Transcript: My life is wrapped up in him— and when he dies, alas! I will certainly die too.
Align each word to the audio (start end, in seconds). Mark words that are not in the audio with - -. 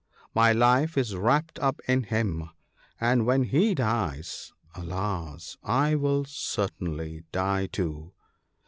My 0.33 0.51
life 0.51 0.97
is 0.97 1.15
wrapped 1.15 1.59
up 1.59 1.79
in 1.87 2.05
him— 2.05 2.49
and 2.99 3.23
when 3.27 3.43
he 3.43 3.75
dies, 3.75 4.51
alas! 4.73 5.57
I 5.63 5.93
will 5.93 6.25
certainly 6.25 7.21
die 7.31 7.67
too. 7.67 8.11